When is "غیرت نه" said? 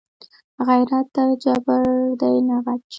0.67-1.25